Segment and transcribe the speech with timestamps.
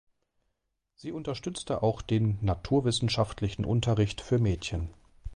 [0.95, 4.91] Sie unterstützte auch den naturwissenschaftlichen Unterricht für Mädchen.